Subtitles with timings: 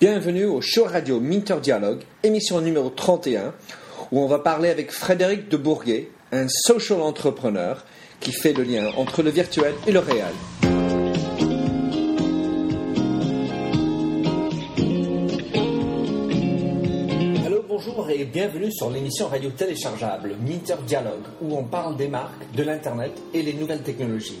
[0.00, 3.52] Bienvenue au show radio Minter Dialogue, émission numéro 31,
[4.10, 7.84] où on va parler avec Frédéric de Bourguet, un social entrepreneur
[8.18, 10.32] qui fait le lien entre le virtuel et le réel.
[17.44, 22.50] Allô, bonjour et bienvenue sur l'émission radio téléchargeable Minter Dialogue, où on parle des marques,
[22.56, 24.40] de l'Internet et les nouvelles technologies.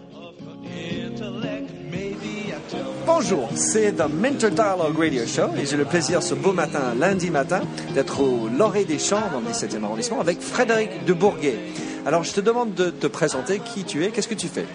[3.05, 7.31] Bonjour, c'est The Mentor Dialogue Radio Show et j'ai le plaisir ce beau matin, lundi
[7.31, 7.61] matin,
[7.95, 11.57] d'être au Loré des Champs dans le 17e arrondissement avec Frédéric de Bourguet.
[12.05, 14.65] Alors je te demande de te présenter qui tu es, qu'est-ce que tu fais?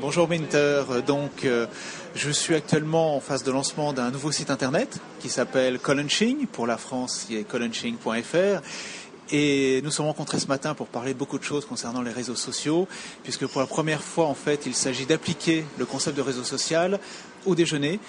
[0.00, 1.66] Bonjour Minter, donc euh,
[2.14, 6.66] je suis actuellement en phase de lancement d'un nouveau site internet qui s'appelle Colunching, pour
[6.66, 8.62] la France il y a colunching.fr
[9.30, 12.88] et nous sommes rencontrés ce matin pour parler beaucoup de choses concernant les réseaux sociaux,
[13.22, 16.98] puisque pour la première fois, en fait, il s'agit d'appliquer le concept de réseau social
[17.46, 18.00] au déjeuner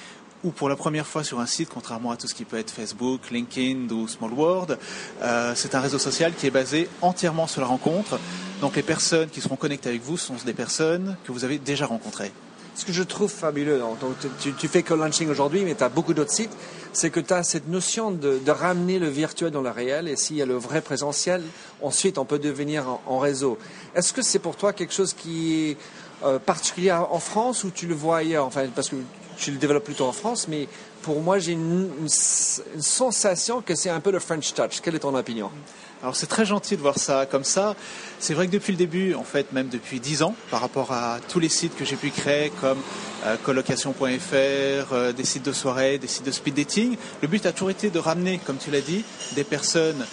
[0.43, 2.71] ou pour la première fois sur un site, contrairement à tout ce qui peut être
[2.71, 4.77] Facebook, LinkedIn ou Small World,
[5.21, 8.19] euh, c'est un réseau social qui est basé entièrement sur la rencontre.
[8.61, 11.85] Donc les personnes qui seront connectées avec vous sont des personnes que vous avez déjà
[11.85, 12.31] rencontrées.
[12.75, 16.31] Ce que je trouve fabuleux, donc, tu, fais co-launching aujourd'hui, mais tu as beaucoup d'autres
[16.31, 16.55] sites,
[16.93, 20.37] c'est que tu as cette notion de, ramener le virtuel dans le réel, et s'il
[20.37, 21.43] y a le vrai présentiel,
[21.81, 23.57] ensuite on peut devenir en, réseau.
[23.95, 25.75] Est-ce que c'est pour toi quelque chose qui
[26.23, 28.45] euh, particulier en France ou tu le vois ailleurs?
[28.45, 28.95] Enfin, parce que
[29.37, 30.67] tu le développes plutôt en France, mais
[31.01, 34.81] pour moi j'ai une, une, sensation que c'est un peu le French touch.
[34.81, 35.49] Quelle est ton opinion?
[36.01, 37.75] Alors c'est très gentil de voir ça comme ça.
[38.19, 41.19] C'est vrai que depuis le début, en fait même depuis dix ans, par rapport à
[41.27, 42.79] tous les sites que j'ai pu créer comme
[43.25, 47.51] euh, colocation.fr, euh, des sites de soirée, des sites de speed dating, le but a
[47.51, 49.03] toujours été de ramener, comme tu l'as dit,
[49.35, 50.05] des personnes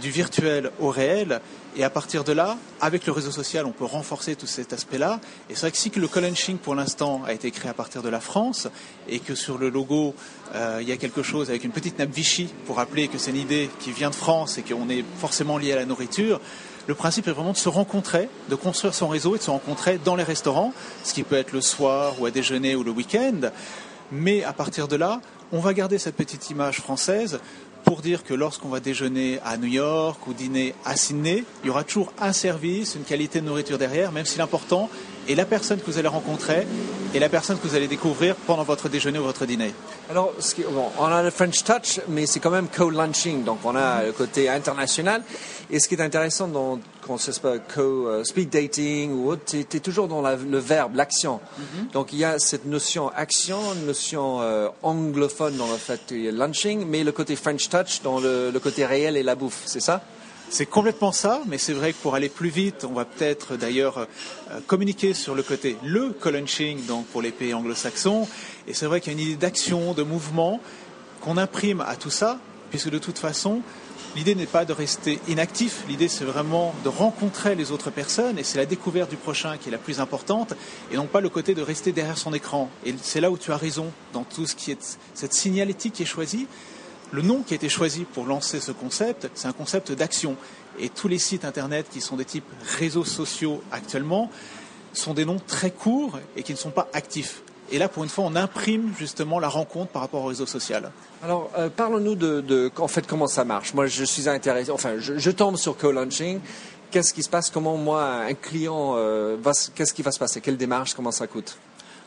[0.00, 1.40] du virtuel au réel.
[1.76, 5.20] Et à partir de là, avec le réseau social, on peut renforcer tout cet aspect-là.
[5.48, 8.08] Et c'est vrai que si le collenching, pour l'instant, a été créé à partir de
[8.08, 8.68] la France,
[9.08, 10.14] et que sur le logo,
[10.54, 13.30] euh, il y a quelque chose avec une petite nappe Vichy pour rappeler que c'est
[13.30, 16.40] une idée qui vient de France et qu'on est forcément lié à la nourriture,
[16.88, 19.98] le principe est vraiment de se rencontrer, de construire son réseau et de se rencontrer
[20.02, 20.72] dans les restaurants,
[21.04, 23.50] ce qui peut être le soir ou à déjeuner ou le week-end.
[24.10, 25.20] Mais à partir de là,
[25.52, 27.40] on va garder cette petite image française
[27.88, 31.70] pour dire que lorsqu'on va déjeuner à New York ou dîner à Sydney, il y
[31.70, 34.90] aura toujours un service, une qualité de nourriture derrière, même si l'important
[35.28, 36.66] est la personne que vous allez rencontrer
[37.14, 39.72] et la personne que vous allez découvrir pendant votre déjeuner ou votre dîner.
[40.10, 40.32] Alors,
[40.98, 44.48] on a le French Touch, mais c'est quand même co-lunching, donc on a le côté
[44.48, 45.22] international.
[45.70, 49.58] Et ce qui est intéressant dans, quand c'est pas co-speed euh, dating ou autre, tu
[49.60, 51.40] es, toujours dans le verbe, l'action.
[51.40, 51.92] Mm-hmm.
[51.92, 57.04] Donc il y a cette notion action, notion euh, anglophone dans le fait lunching, mais
[57.04, 60.02] le côté French Touch dans le, le côté réel et la bouffe, c'est ça?
[60.50, 63.98] C'est complètement ça, mais c'est vrai que pour aller plus vite, on va peut-être d'ailleurs
[63.98, 68.26] euh, communiquer sur le côté le colunching, donc pour les pays anglo-saxons.
[68.66, 70.60] Et c'est vrai qu'il y a une idée d'action, de mouvement
[71.20, 72.38] qu'on imprime à tout ça,
[72.70, 73.60] puisque de toute façon,
[74.16, 78.44] l'idée n'est pas de rester inactif, l'idée c'est vraiment de rencontrer les autres personnes, et
[78.44, 80.54] c'est la découverte du prochain qui est la plus importante,
[80.90, 82.70] et non pas le côté de rester derrière son écran.
[82.86, 86.04] Et c'est là où tu as raison, dans tout ce qui est cette signalétique qui
[86.04, 86.46] est choisie,
[87.10, 90.36] le nom qui a été choisi pour lancer ce concept, c'est un concept d'action.
[90.78, 92.44] Et tous les sites Internet qui sont des types
[92.78, 94.30] réseaux sociaux actuellement
[94.92, 97.42] sont des noms très courts et qui ne sont pas actifs.
[97.70, 100.90] Et là, pour une fois, on imprime justement la rencontre par rapport au réseau social.
[101.22, 103.74] Alors, euh, parlons-nous de, en fait, comment ça marche.
[103.74, 106.40] Moi, je suis intéressé, enfin, je, tombe sur co-launching.
[106.90, 107.50] Qu'est-ce qui se passe?
[107.50, 109.36] Comment, moi, un client, euh,
[109.74, 110.40] qu'est-ce qui va se passer?
[110.40, 111.58] Quelle démarche Comment ça coûte?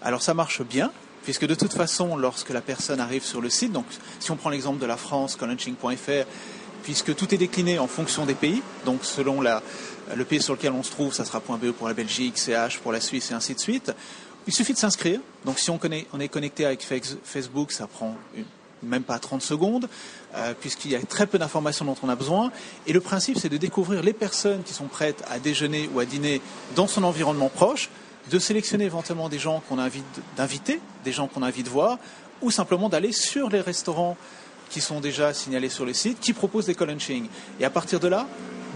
[0.01, 0.91] Alors, ça marche bien
[1.23, 3.85] puisque de toute façon, lorsque la personne arrive sur le site, donc
[4.19, 6.27] si on prend l'exemple de la France, colunching.fr,
[6.83, 10.83] puisque tout est décliné en fonction des pays, donc selon le pays sur lequel on
[10.83, 13.59] se trouve, ça sera .be pour la Belgique, CH pour la Suisse et ainsi de
[13.59, 13.93] suite.
[14.47, 15.19] Il suffit de s'inscrire.
[15.45, 15.79] Donc si on,
[16.19, 16.83] est connecté avec
[17.23, 18.17] Facebook, ça prend
[18.83, 19.87] même pas 30 secondes,
[20.35, 22.51] euh, puisqu'il y a très peu d'informations dont on a besoin.
[22.87, 26.05] Et le principe, c'est de découvrir les personnes qui sont prêtes à déjeuner ou à
[26.05, 26.41] dîner
[26.75, 27.89] dans son environnement proche,
[28.29, 30.03] de sélectionner éventuellement des gens qu'on a envie
[30.37, 31.97] d'inviter, des gens qu'on de voir,
[32.41, 34.17] ou simplement d'aller sur les restaurants
[34.69, 37.27] qui sont déjà signalés sur le site, qui proposent des call-and-shing.
[37.59, 38.27] Et à partir de là,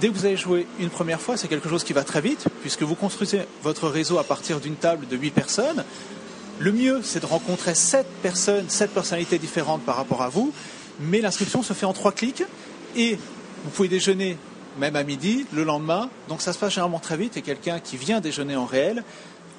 [0.01, 2.47] dès que vous avez joué une première fois, c'est quelque chose qui va très vite,
[2.61, 5.83] puisque vous construisez votre réseau à partir d'une table de 8 personnes.
[6.59, 10.53] Le mieux, c'est de rencontrer 7 personnes, 7 personnalités différentes par rapport à vous,
[10.99, 12.43] mais l'inscription se fait en 3 clics,
[12.95, 13.17] et
[13.63, 14.37] vous pouvez déjeuner
[14.77, 16.09] même à midi, le lendemain.
[16.27, 19.03] Donc ça se passe généralement très vite et quelqu'un qui vient déjeuner en réel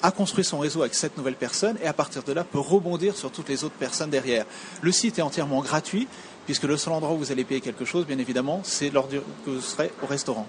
[0.02, 3.16] a construit son réseau avec cette nouvelle personne et à partir de là peut rebondir
[3.16, 4.44] sur toutes les autres personnes derrière.
[4.82, 6.08] Le site est entièrement gratuit
[6.44, 9.16] puisque le seul endroit où vous allez payer quelque chose, bien évidemment, c'est lors que
[9.46, 10.46] vous serez au restaurant.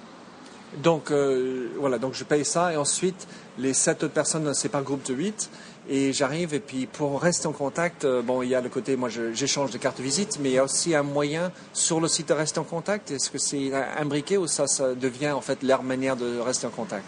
[0.84, 3.28] Donc euh, voilà, donc je paye ça et ensuite
[3.58, 5.50] les sept autres personnes, c'est par groupe de 8
[5.90, 8.98] et j'arrive et puis pour rester en contact, euh, bon il y a le côté,
[8.98, 12.10] moi j'échange de cartes de visite, mais il y a aussi un moyen sur le
[12.10, 13.12] site de rester en contact.
[13.12, 16.72] Est-ce que c'est imbriqué ou ça, ça devient en fait leur manière de rester en
[16.72, 17.06] contact?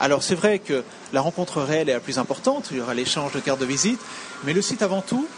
[0.00, 0.82] Alors c'est vrai que
[1.12, 4.00] la rencontre réelle est la plus importante, il y aura l'échange de cartes de visite,
[4.44, 5.28] mais le site avant tout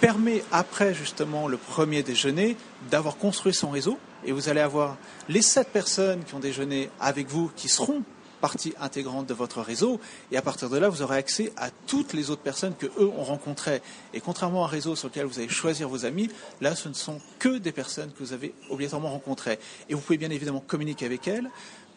[0.00, 2.56] permet après justement le premier déjeuner
[2.90, 3.98] d'avoir construit son réseau.
[4.24, 4.96] Et vous allez avoir
[5.28, 8.02] les sept personnes qui ont déjeuné avec vous qui seront
[8.40, 9.98] partie intégrante de votre réseau.
[10.30, 13.10] Et à partir de là vous aurez accès à toutes les autres personnes que eux
[13.18, 13.82] ont rencontrées.
[14.14, 16.28] Et contrairement à un réseau sur lequel vous allez choisir vos amis
[16.60, 19.58] là ce ne sont que des personnes que vous avez obligatoirement rencontrées.
[19.88, 21.50] Et vous pouvez bien évidemment communiquer avec elles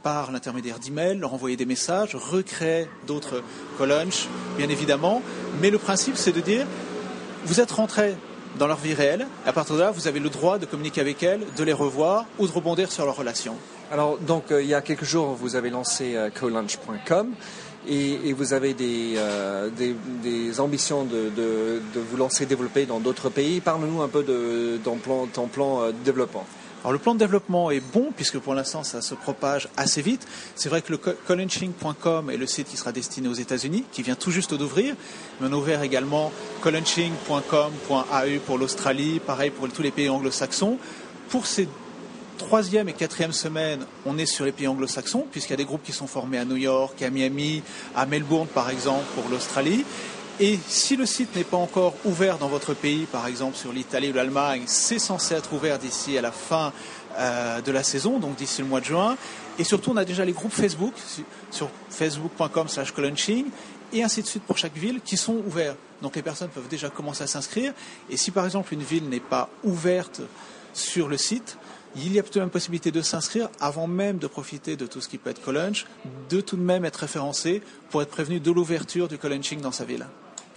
[0.04, 3.44] par l'intermédiaire d'emails, leur envoyer des messages, recréer d'autres
[3.78, 5.22] collunch, bien évidemment.
[5.62, 6.66] Mais le principe, c'est de dire,
[7.46, 8.16] vous êtes rentré
[8.58, 11.22] dans leur vie réelle, à partir de là, vous avez le droit de communiquer avec
[11.24, 13.56] elles, de les revoir ou de rebondir sur leur relation.
[13.92, 17.32] Alors, donc, euh, il y a quelques jours, vous avez lancé euh, colunch.com.
[17.88, 23.62] Et, vous avez des, euh, des, ambitions de, de, vous lancer, développer dans d'autres pays.
[23.62, 26.46] Parle-nous un peu de ton plan, ton plan de développement.
[26.82, 30.26] Alors le plan de développement est bon puisque pour l'instant ça se propage assez vite.
[30.56, 34.16] C'est vrai que le colunching.com est le site qui sera destiné aux États-Unis, qui vient
[34.16, 34.96] tout juste d'ouvrir.
[35.40, 36.32] Mais on a ouvert également
[36.62, 40.78] colunching.com.au pour l'Australie, pareil pour tous les pays anglo-saxons.
[41.30, 41.68] Pour ces
[42.40, 45.84] troisième et quatrième semaines, on est sur les pays anglo-saxons, puisqu'il y a des groupes
[45.84, 47.62] qui sont formés à New York, à Miami,
[47.96, 49.86] à Melbourne par exemple pour l'Australie.
[50.42, 54.12] Et si le site n'est pas encore ouvert dans votre pays, par exemple sur l'Italie
[54.12, 56.72] ou l'Allemagne, c'est censé être ouvert d'ici à la fin
[57.18, 59.18] euh, de la saison, donc d'ici le mois de juin.
[59.58, 60.94] Et surtout, on a déjà les groupes Facebook
[61.52, 62.94] sur facebook.com slash
[63.92, 65.76] et ainsi de suite pour chaque ville qui sont ouverts.
[66.02, 67.74] Donc les personnes peuvent déjà commencer à s'inscrire.
[68.10, 70.22] Et si par exemple une ville n'est pas ouverte
[70.72, 71.58] sur le site,
[71.98, 75.10] il y a plutôt une possibilité de s'inscrire avant même de profiter de tout ce
[75.10, 75.86] qui peut être Collunch,
[76.30, 79.84] de tout de même être référencé pour être prévenu de l'ouverture du Collunching dans sa
[79.84, 80.06] ville.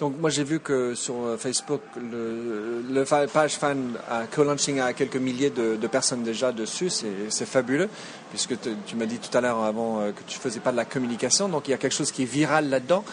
[0.02, 5.14] Donc moi j'ai vu que sur euh, Facebook, le, page fan à Co-Launching a quelques
[5.14, 7.88] milliers de, personnes déjà dessus, c'est fabuleux,
[8.31, 8.54] puisque
[8.84, 11.49] tu m'as dit tout à l'heure avant euh, que tu faisais pas de la communication,
[11.49, 13.04] donc il y a quelque chose qui est viral là-dedans.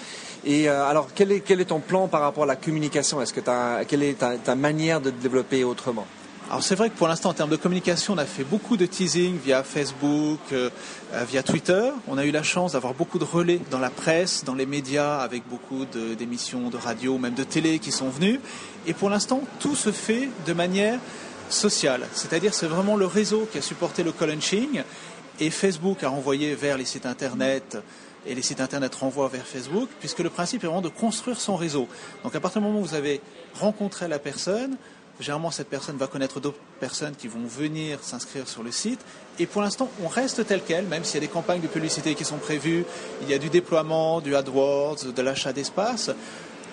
[0.43, 3.21] Et euh, alors quel est, ton plan par rapport à la communication?
[3.21, 3.41] Est-ce que
[3.87, 6.07] quelle est ta manière de développer autrement?
[6.49, 8.87] Alors c'est vrai que pour l'instant en termes de communication, on a fait beaucoup de
[8.87, 10.71] teasing via Facebook, euh,
[11.13, 11.91] euh, via Twitter.
[12.07, 15.19] On a eu la chance d'avoir beaucoup de relais dans la presse, dans les médias,
[15.19, 18.39] avec beaucoup d'émissions de, radio, même de télé qui sont venues.
[18.87, 20.99] Et pour l'instant, tout se fait de manière
[21.51, 22.01] sociale.
[22.13, 24.81] C'est-à-dire c'est vraiment le réseau qui a supporté le colunching
[25.39, 27.77] et Facebook a renvoyé vers les sites internet
[28.25, 31.55] et les sites internet renvoient vers Facebook, puisque le principe est vraiment de construire son
[31.55, 31.87] réseau.
[32.23, 33.21] Donc à partir du moment où vous avez
[33.53, 34.77] rencontré la personne,
[35.19, 39.01] Généralement, cette personne va connaître d'autres personnes qui vont venir s'inscrire sur le site.
[39.37, 42.15] Et pour l'instant, on reste tel quel, même s'il y a des campagnes de publicité
[42.15, 42.85] qui sont prévues,
[43.21, 46.09] il y a du déploiement, du AdWords, de l'achat d'espace.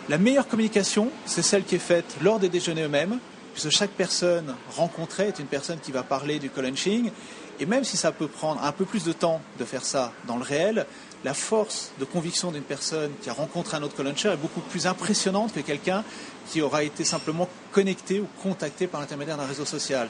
[0.08, 3.18] La meilleure communication, c'est celle qui est faite lors des déjeuners eux-mêmes,
[3.52, 7.10] puisque chaque personne rencontrée est une personne qui va parler du colunching.
[7.58, 10.36] Et même si ça peut prendre un peu plus de temps de faire ça dans
[10.36, 10.86] le réel,
[11.26, 14.86] la force de conviction d'une personne qui a rencontré un autre coluncher est beaucoup plus
[14.86, 16.04] impressionnante que quelqu'un
[16.48, 20.08] qui aura été simplement connecté ou contacté par l'intermédiaire d'un réseau social.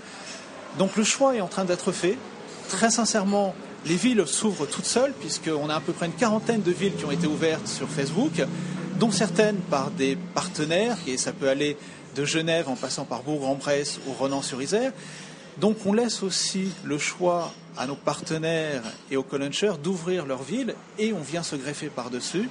[0.78, 2.18] Donc le choix est en train d'être fait.
[2.68, 3.54] Très sincèrement,
[3.87, 7.06] les villes s'ouvrent toutes seules, puisqu'on a à peu près une quarantaine de villes qui
[7.06, 8.42] ont été ouvertes sur Facebook,
[9.00, 11.78] dont certaines par des partenaires, et ça peut aller
[12.14, 14.92] de Genève en passant par Bourg-en-Bresse ou Renan-sur-Isère.
[15.58, 20.75] Donc on laisse aussi le choix à nos partenaires et aux colunchers d'ouvrir leur ville
[20.98, 22.48] et on vient se greffer par-dessus.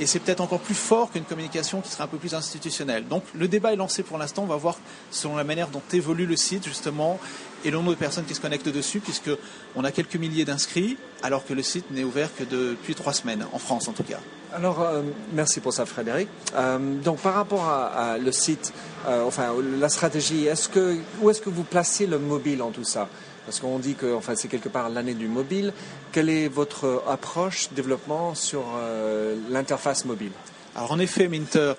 [0.00, 3.06] Et c'est peut-être encore plus fort qu'une communication qui serait un peu plus institutionnelle.
[3.06, 4.42] Donc le débat est lancé pour l'instant.
[4.42, 4.76] On va voir
[5.10, 7.20] selon la manière dont évolue le site justement
[7.64, 11.44] et le nombre de personnes qui se connectent dessus, puisqu'on a quelques milliers d'inscrits, alors
[11.44, 14.20] que le site n'est ouvert que depuis trois semaines, en France en tout cas.
[14.54, 15.02] Alors, euh,
[15.32, 16.28] merci pour ça, Frédéric.
[16.54, 18.72] Euh, donc, par rapport à, le site,
[19.08, 22.84] euh, enfin, la stratégie, est-ce que, où est-ce que vous placez le mobile en tout
[22.84, 23.08] ça?
[23.46, 25.72] Parce qu'on dit que enfin, c'est quelque part l'année du mobile.
[26.12, 28.62] Quelle est votre approche, développement sur
[29.50, 30.32] l'interface mobile?
[30.76, 31.74] Alors, en effet, Minter,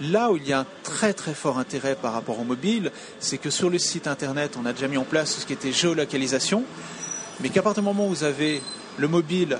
[0.00, 3.38] Là où il y a un très très fort intérêt par rapport au mobile, c'est
[3.38, 6.64] que sur le site internet, on a déjà mis en place ce qui était géolocalisation,
[7.40, 8.60] mais qu'à partir du moment où vous avez
[8.98, 9.58] le mobile,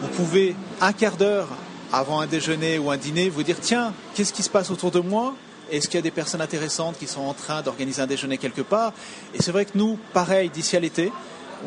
[0.00, 1.48] vous pouvez un quart d'heure
[1.92, 5.00] avant un déjeuner ou un dîner vous dire tiens, qu'est-ce qui se passe autour de
[5.00, 5.34] moi?
[5.70, 8.62] Est-ce qu'il y a des personnes intéressantes qui sont en train d'organiser un déjeuner quelque
[8.62, 8.92] part?
[9.34, 11.12] Et c'est vrai que nous, pareil, d'ici à l'été,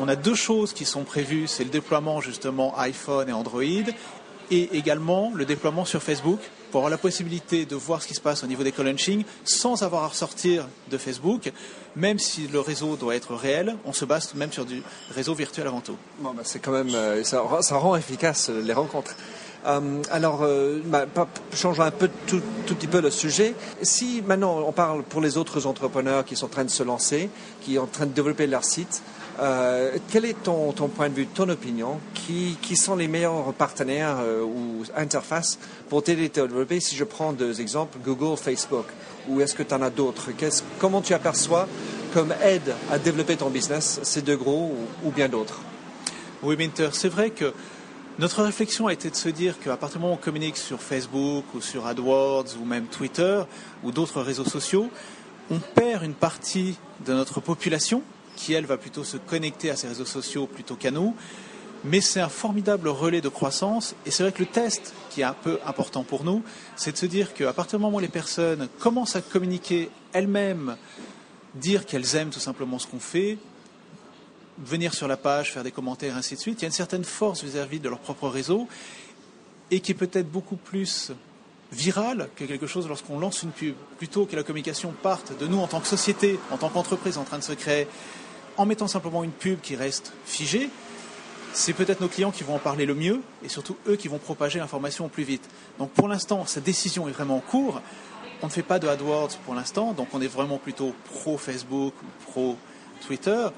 [0.00, 1.46] on a deux choses qui sont prévues.
[1.48, 6.38] C'est le déploiement justement iPhone et Android et également le déploiement sur Facebook
[6.76, 9.82] pour avoir la possibilité de voir ce qui se passe au niveau des co-launching sans
[9.82, 11.50] avoir à ressortir de Facebook,
[11.96, 14.82] même si le réseau doit être réel, on se base même sur du
[15.14, 15.96] réseau virtuel avant tout.
[16.18, 19.16] Bon, bah, c'est quand même, euh, ça, ça, rend efficace euh, les rencontres.
[19.64, 21.06] Euh, alors, euh, bah,
[21.54, 23.54] changeons un peu tout, tout, petit peu le sujet.
[23.80, 27.30] Si maintenant on parle pour les autres entrepreneurs qui sont en train de se lancer,
[27.62, 29.00] qui sont en train de développer leur site,
[29.38, 34.16] euh, quel est ton, point de vue, ton opinion qui, qui sont les meilleurs partenaires
[34.20, 38.86] euh, ou interfaces pour t'aider à développer Si je prends deux exemples, Google, Facebook,
[39.28, 40.30] ou est-ce que tu en as d'autres
[40.78, 41.68] Comment tu aperçois
[42.14, 44.72] comme aide à développer ton business ces deux gros
[45.04, 45.60] ou, ou bien d'autres
[46.42, 47.52] Oui, Minter, c'est vrai que
[48.18, 50.80] notre réflexion a été de se dire qu'à partir du moment où on communique sur
[50.80, 53.42] Facebook ou sur AdWords ou même Twitter
[53.84, 54.88] ou d'autres réseaux sociaux,
[55.50, 58.02] on perd une partie de notre population
[58.36, 61.14] qui, elle, va plutôt se connecter à ces réseaux sociaux plutôt qu'à nous.
[61.84, 63.94] Mais c'est un formidable relais de croissance.
[64.06, 66.42] Et c'est vrai que le test, qui est un peu important pour nous,
[66.76, 70.76] c'est de se dire qu'à partir du moment où les personnes commencent à communiquer elles-mêmes,
[71.54, 73.38] dire qu'elles aiment tout simplement ce qu'on fait,
[74.58, 77.04] venir sur la page, faire des commentaires, ainsi de suite, il y a une certaine
[77.04, 78.68] force vis-à-vis de leur propre réseau
[79.70, 81.12] et qui est peut-être beaucoup plus
[81.72, 83.74] virale que quelque chose lorsqu'on lance une pub.
[83.98, 87.24] Plutôt que la communication parte de nous en tant que société, en tant qu'entreprise en
[87.24, 87.88] train de se créer,
[88.56, 90.70] en mettant simplement une pub qui reste figée,
[91.52, 94.18] c'est peut-être nos clients qui vont en parler le mieux et surtout eux qui vont
[94.18, 95.48] propager l'information au plus vite.
[95.78, 97.80] Donc pour l'instant, cette décision est vraiment en cours.
[98.42, 101.94] On ne fait pas de AdWords pour l'instant, donc on est vraiment plutôt pro Facebook
[102.26, 102.56] pro
[103.06, 103.48] Twitter,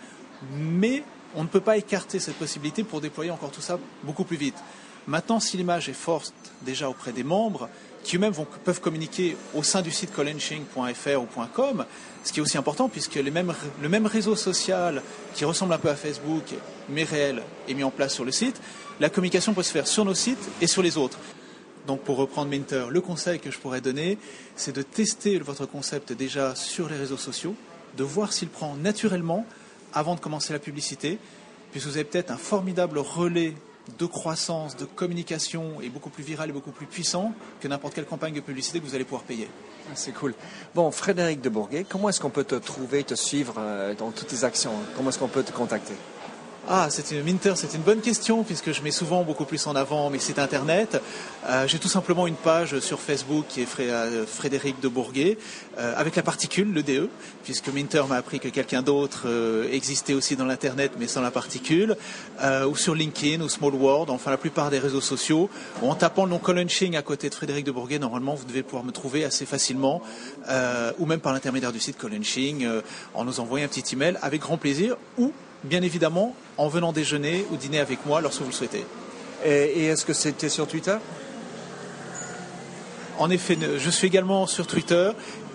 [0.52, 1.02] mais
[1.34, 4.56] on ne peut pas écarter cette possibilité pour déployer encore tout ça beaucoup plus vite.
[5.08, 7.68] Maintenant, si l'image est forte déjà auprès des membres,
[8.08, 8.32] qui eux-mêmes
[8.64, 11.84] peuvent communiquer au sein du site collenching.fr ou .com,
[12.24, 15.02] ce qui est aussi important puisque le même réseau social
[15.34, 16.54] qui ressemble un peu à Facebook,
[16.88, 18.62] mais réel, est mis en place sur le site.
[18.98, 21.18] La communication peut se faire sur nos sites et sur les autres.
[21.86, 24.16] Donc pour reprendre Minter, le conseil que je pourrais donner,
[24.56, 27.54] c'est de tester votre concept déjà sur les réseaux sociaux,
[27.98, 29.44] de voir s'il prend naturellement
[29.92, 31.18] avant de commencer la publicité,
[31.72, 33.52] puisque vous avez peut-être un formidable relais
[33.98, 38.06] de croissance, de communication est beaucoup plus viral et beaucoup plus puissant que n'importe quelle
[38.06, 39.48] campagne de publicité que vous allez pouvoir payer.
[39.86, 40.34] Ah, c'est cool.
[40.74, 44.28] Bon, Frédéric de Bourguet, comment est-ce qu'on peut te trouver, te suivre euh, dans toutes
[44.28, 44.72] tes actions?
[44.96, 45.94] Comment est-ce qu'on peut te contacter?
[46.70, 50.38] Ah, c'est une bonne question puisque je mets souvent beaucoup plus en avant mes sites
[50.38, 51.00] internet.
[51.48, 55.38] Euh, j'ai tout simplement une page sur Facebook qui est euh, Frédéric de Bourguet
[55.78, 57.08] euh, avec la particule, le DE,
[57.42, 59.26] puisque Minter m'a appris que quelqu'un d'autre
[59.72, 61.96] existait aussi dans l'internet mais sans la particule,
[62.66, 65.48] ou sur LinkedIn ou Small World, enfin la plupart des réseaux sociaux.
[65.82, 68.84] En tapant le nom Colunching à côté de Frédéric de Bourguet, normalement vous devez pouvoir
[68.84, 70.02] me trouver assez facilement,
[70.98, 72.68] ou même par l'intermédiaire du site Colunching,
[73.14, 75.32] en nous envoyant un petit email avec grand plaisir, ou
[75.64, 78.84] bien évidemment en venant déjeuner ou dîner avec moi lorsque vous le souhaitez.
[79.44, 80.96] Et, est-ce que c'était sur Twitter?
[83.18, 85.10] En effet, je suis également sur Twitter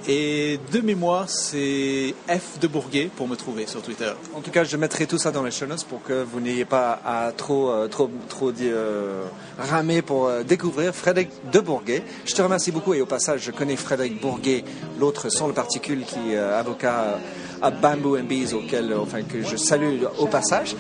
[0.08, 4.12] et de mémoire, c'est F de Bourguet pour me trouver sur Twitter.
[4.36, 6.66] En tout cas, je mettrai tout ça dans les show notes pour que vous n'ayez
[6.66, 9.24] pas à trop, euh, trop, trop euh,
[9.58, 12.04] ramer pour euh, découvrir Frédéric de Bourguet.
[12.26, 14.66] Je te remercie beaucoup et au passage, je connais Frédéric Bourguet,
[15.00, 17.18] l'autre sans le particule qui est avocat
[17.64, 20.76] à Bamboo and Bees, auquel, enfin, que je salue au passage.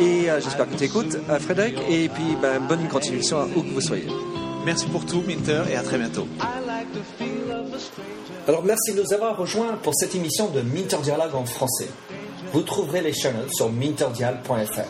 [0.00, 1.76] Et j'espère que tu écoutes, Frédéric.
[1.90, 4.06] Et puis, ben, bonne continuation où que vous soyez.
[4.64, 6.26] Merci pour tout, Minter, et à très bientôt.
[8.48, 11.88] Alors merci de nous avoir rejoints pour cette émission de Minter Dialogue en français.
[12.52, 14.80] Vous trouverez les chaînes sur minterdial.fr.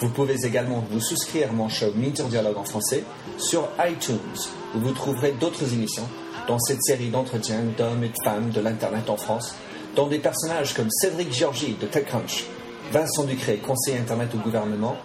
[0.00, 3.04] Vous pouvez également vous souscrire à mon show Minter Dialogue en français
[3.38, 4.18] sur iTunes,
[4.74, 6.08] où vous trouverez d'autres émissions
[6.48, 9.54] dans cette série d'entretiens d'hommes et de femmes de l'Internet en France,
[9.94, 12.44] dont des personnages comme Cédric Georgie de TechCrunch,
[12.92, 14.96] Vincent Ducré, conseiller Internet au gouvernement,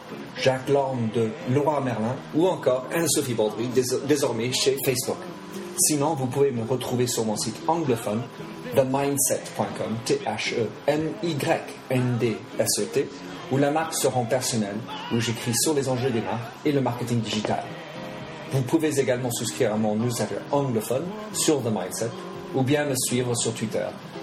[0.42, 3.70] Jacques Lorme de Laura Merlin ou encore Anne-Sophie Baudry,
[4.08, 5.18] désormais chez Facebook.
[5.80, 8.24] Sinon, vous pouvez me retrouver sur mon site anglophone,
[8.76, 10.58] themindset.com, T-H-E-M-Y-N-D-S-E-T,
[13.52, 14.78] où la marque se rend personnelle,
[15.14, 17.64] où j'écris sur les enjeux des marques et le marketing digital.
[18.52, 22.10] Vous pouvez également souscrire à mon newsletter anglophone sur The Mindset,
[22.56, 23.86] ou bien me suivre sur Twitter,